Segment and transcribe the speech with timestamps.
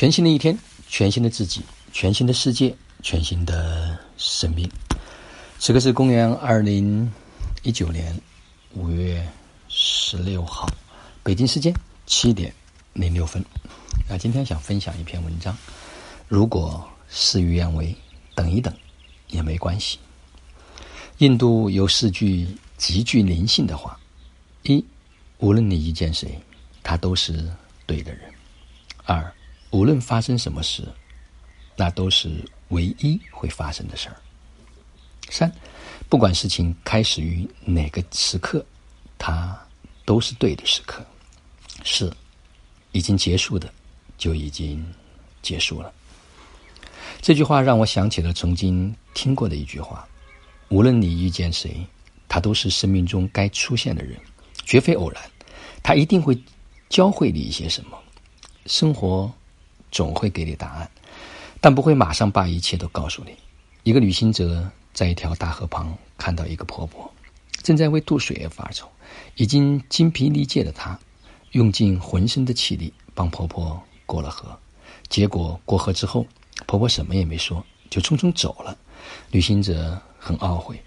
[0.00, 1.60] 全新的一天，全新的自己，
[1.92, 4.66] 全新的世界，全新的生命。
[5.58, 7.12] 此刻是公元二零
[7.64, 8.18] 一九年
[8.72, 9.22] 五月
[9.68, 10.66] 十六号，
[11.22, 11.70] 北京时间
[12.06, 12.50] 七点
[12.94, 13.44] 零六分。
[14.08, 15.54] 那今天想分享一篇文章，
[16.28, 17.94] 如果事与愿违，
[18.34, 18.74] 等一等
[19.28, 19.98] 也没关系。
[21.18, 22.48] 印度有四句
[22.78, 24.00] 极具灵性的话：
[24.62, 24.82] 一，
[25.40, 26.40] 无论你遇见谁，
[26.82, 27.46] 他都是
[27.84, 28.22] 对的人；
[29.04, 29.30] 二。
[29.70, 30.82] 无论发生什么事，
[31.76, 34.16] 那都是唯一会发生的事儿。
[35.28, 35.50] 三，
[36.08, 38.66] 不管事情开始于哪个时刻，
[39.16, 39.56] 它
[40.04, 41.06] 都是对的时刻。
[41.84, 42.12] 四，
[42.90, 43.72] 已经结束的
[44.18, 44.84] 就已经
[45.40, 45.92] 结束了。
[47.20, 50.04] 这句话让我想起了曾经听过的一句话：
[50.68, 51.86] 无论你遇见谁，
[52.28, 54.18] 他都是生命中该出现的人，
[54.64, 55.22] 绝非偶然。
[55.80, 56.36] 他一定会
[56.88, 57.96] 教会你一些什么。
[58.66, 59.32] 生活。
[59.90, 60.90] 总会给你答案，
[61.60, 63.34] 但不会马上把一切都告诉你。
[63.82, 67.10] 一个旅行者在一条大河旁看到一个婆婆，
[67.62, 68.86] 正在为渡水而发愁。
[69.36, 70.98] 已经精疲力竭的她，
[71.52, 74.56] 用尽浑身的气力帮婆婆过了河。
[75.08, 76.26] 结果过河之后，
[76.66, 78.76] 婆婆什么也没说，就匆匆走了。
[79.30, 80.80] 旅行者很懊悔，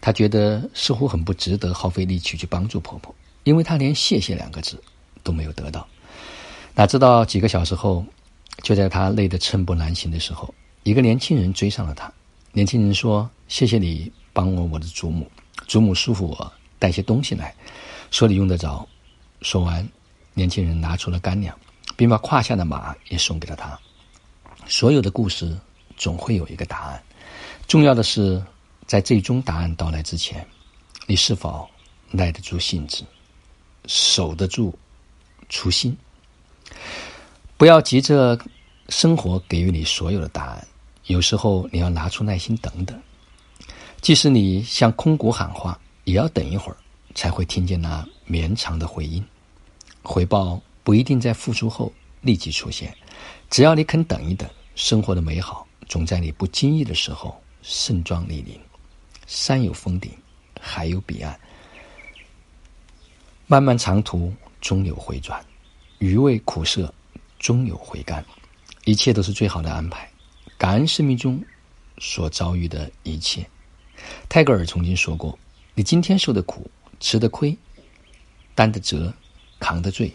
[0.00, 4.82] 他觉得似乎很不值得耗费力气去帮助婆婆，因为他连“谢谢”两个字
[5.22, 5.86] 都没有得到。
[6.74, 8.04] 哪知道几个小时后。
[8.62, 12.12] 就在他累得寸步难行的时候，一个年轻人追上了他。
[12.52, 15.30] 年轻人说：“谢谢你帮我我的祖母，
[15.66, 17.54] 祖母嘱咐我带些东西来，
[18.10, 18.86] 说你用得着。”
[19.42, 19.88] 说完，
[20.34, 21.56] 年轻人拿出了干粮，
[21.96, 23.78] 并把胯下的马也送给了他。
[24.66, 25.56] 所有的故事
[25.96, 27.02] 总会有一个答案，
[27.66, 28.42] 重要的是
[28.86, 30.46] 在最终答案到来之前，
[31.06, 31.66] 你是否
[32.10, 33.02] 耐得住性子，
[33.86, 34.78] 守得住
[35.48, 35.96] 初心。
[37.60, 38.40] 不要急着
[38.88, 40.66] 生活给予你所有的答案，
[41.08, 42.98] 有时候你要拿出耐心等等。
[44.00, 46.76] 即使你向空谷喊话，也要等一会儿
[47.14, 49.22] 才会听见那绵长的回音。
[50.00, 52.96] 回报不一定在付出后立即出现，
[53.50, 58.58] 只要你肯等一等，生活的美好总在你不经意的时候盛装莅临。
[59.26, 60.10] 山有峰顶，
[60.58, 61.38] 海有彼岸，
[63.46, 64.32] 漫漫长途
[64.62, 65.38] 终有回转，
[65.98, 66.90] 余味苦涩。
[67.40, 68.24] 终有回甘，
[68.84, 70.08] 一切都是最好的安排。
[70.58, 71.42] 感恩生命中
[71.98, 73.44] 所遭遇的一切。
[74.28, 75.36] 泰戈尔曾经说过
[75.74, 76.70] ：“你今天受的苦、
[77.00, 77.56] 吃的亏、
[78.54, 79.12] 担的责、
[79.58, 80.14] 扛的罪、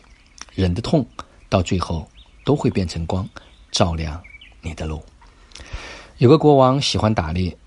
[0.54, 1.04] 忍的痛，
[1.50, 2.08] 到最后
[2.44, 3.28] 都会变成光，
[3.72, 4.22] 照亮
[4.62, 5.04] 你的路。”
[6.20, 7.58] 有个国王喜欢打猎，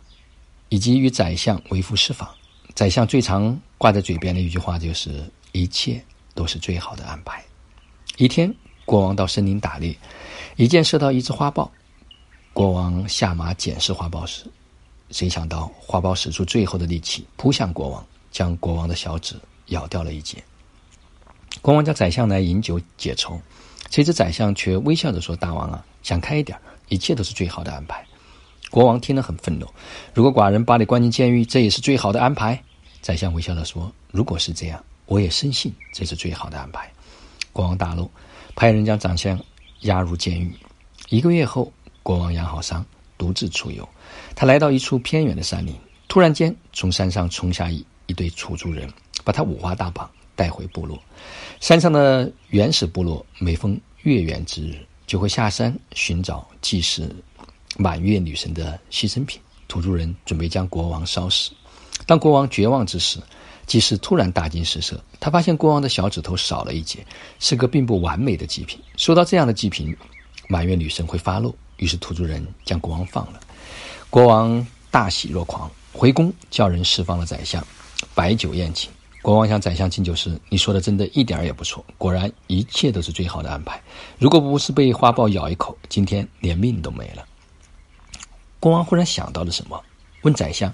[0.68, 2.32] 以及与宰相为夫私访。
[2.76, 6.00] 宰相最常挂在嘴边的一句话就是：“一切
[6.32, 7.44] 都是最好的安排。”
[8.18, 8.54] 一天。
[8.88, 9.94] 国王到森林打猎，
[10.56, 11.70] 一箭射到一只花豹。
[12.54, 14.44] 国王下马检视花豹时，
[15.10, 20.42] 谁想到花豹使出最后的力气扑向国王，将国王的小指咬掉了一截。
[21.60, 23.38] 国王叫宰相来饮酒解愁，
[23.90, 28.02] 谁知宰相却微笑着说：“大王啊，想开一点，一切都是最好的安排。”
[28.72, 29.66] 国王听了很愤怒
[30.14, 32.58] ：“如果寡人把你关进监狱，这也是最好的安排？”
[33.02, 36.90] 宰相微笑着说：“如果是这样，我也深信这是最好的安排。”
[37.58, 38.08] 国王大怒。
[38.54, 39.36] 派人将长相
[39.80, 40.52] 押入监狱。
[41.08, 41.72] 一个月后，
[42.04, 42.86] 国王养好伤，
[43.16, 43.88] 独自出游。
[44.36, 45.74] 他来到一处偏远的山林，
[46.06, 48.88] 突然间，从山上冲下一一对土著人，
[49.24, 50.96] 把他五花大绑带回部落。
[51.58, 57.12] 山上的原始部落，每逢月圆之日，就会下山寻找祭祀
[57.76, 59.40] 满月女神的牺牲品。
[59.66, 61.50] 土著人准备将国王烧死。
[62.06, 63.18] 当国王绝望之时，
[63.68, 67.06] 祭司突然大惊失色，他发现国王的小指头少了一截，
[67.38, 68.80] 是个并不完美的祭品。
[68.96, 69.94] 收到这样的祭品，
[70.48, 71.54] 满月女神会发怒。
[71.76, 73.38] 于是土著人将国王放了。
[74.10, 77.64] 国王大喜若狂，回宫叫人释放了宰相，
[78.14, 78.90] 摆酒宴请。
[79.20, 83.78] 国王向宰相敬酒时：“你说的真的一点也不错，果然一切都是最好的安排。
[84.18, 87.24] 如果不是被花豹咬一口，今天连命都没了。”
[88.58, 89.78] 国王忽然想到了什么，
[90.22, 90.72] 问宰相。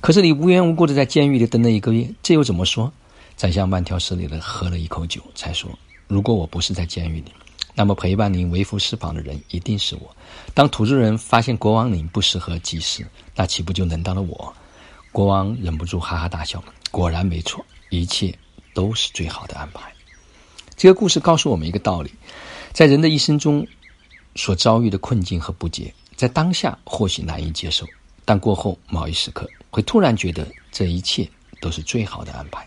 [0.00, 2.92] 可是你无缘无故的在监狱里等了一个月，这又怎么说？
[3.36, 5.70] 宰相慢条斯理的喝了一口酒，才说
[6.06, 7.32] ：“如果我不是在监狱里，
[7.74, 10.16] 那么陪伴您为夫释放的人一定是我。
[10.54, 13.04] 当土著人发现国王您不适合祭祀，
[13.34, 14.54] 那岂不就轮到了我？”
[15.10, 16.62] 国王忍不住哈哈大笑。
[16.90, 18.32] 果然没错，一切
[18.72, 19.92] 都是最好的安排。
[20.76, 22.12] 这个故事告诉我们一个道理：
[22.72, 23.66] 在人的一生中，
[24.36, 27.84] 所遭遇的困境和不解，在当下或许难以接受。
[28.24, 31.28] 但过后某一时刻，会突然觉得这一切
[31.60, 32.64] 都是最好的安排。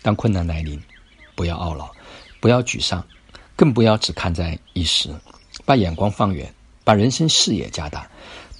[0.00, 0.80] 当困难来临，
[1.34, 1.90] 不要懊恼，
[2.38, 3.04] 不要沮丧，
[3.56, 5.12] 更不要只看在一时，
[5.64, 6.54] 把眼光放远，
[6.84, 8.08] 把人生视野加大，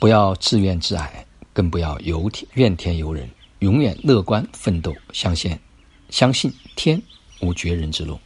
[0.00, 3.30] 不要自怨自艾，更不要由天怨天尤人，
[3.60, 5.56] 永远乐观奋斗，相信
[6.10, 7.00] 相信天
[7.40, 8.18] 无绝人之路。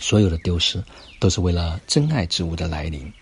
[0.00, 0.80] 所有的丢失，
[1.18, 3.12] 都是为了真爱之物的来临。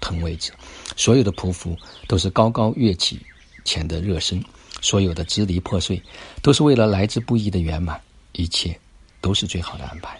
[0.00, 0.52] 腾位置，
[0.96, 3.20] 所有的匍匐都是高高跃起
[3.68, 4.40] 前的热身；
[4.80, 6.02] 所有的支离破碎，
[6.40, 8.00] 都是为了来之不易的圆满。
[8.32, 8.78] 一切
[9.20, 10.18] 都是最好的安排。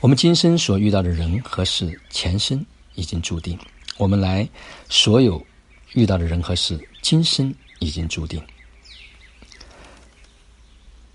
[0.00, 3.56] 我们今生所遇到的人和事，前生已经注定；
[3.96, 4.48] 我们来
[4.88, 5.44] 所有
[5.94, 8.40] 遇到的人和事，今生已经注定。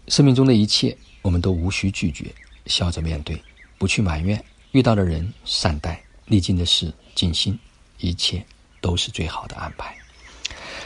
[0.10, 2.26] 生命中的一切，我们都无需拒绝，
[2.66, 3.42] 笑着面对，
[3.78, 4.44] 不去埋怨。
[4.72, 7.58] 遇到的人善待，历经的事尽心。
[8.00, 8.44] 一切
[8.82, 9.96] 都是最好的安排。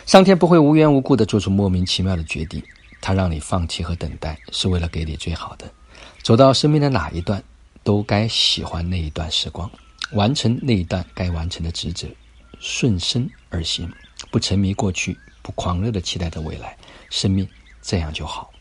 [0.06, 2.64] 上天不会无缘无故的做出莫名其妙的决定，
[3.02, 5.70] 他让你放弃和等待，是为了给你最好的。
[6.22, 7.44] 走到生命的哪一段，
[7.84, 9.70] 都该喜欢那一段时光，
[10.12, 12.08] 完成那一段该完成的职责，
[12.60, 13.92] 顺生而行，
[14.30, 16.78] 不沉迷过去，不狂热的期待着未来。
[17.10, 17.48] 生命
[17.82, 18.52] 这样就好。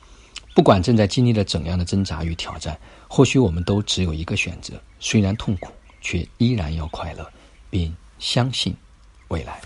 [0.55, 5.71] 不管正在经历了怎样的挣扎与挑战，或许我们都只有一个选择：虽然痛苦，
[6.01, 7.31] 却依然要快乐，
[7.69, 7.95] 并。
[8.21, 8.75] 相信
[9.29, 9.61] 未来。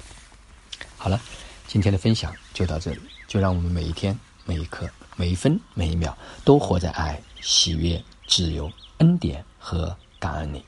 [0.96, 1.20] 好了，
[1.68, 2.98] 今天的分享就到这里。
[3.28, 10.64] 就让我们每一天、每一刻、每一分、每一秒，都活在爱、喜悦、自由、恩典和感恩里。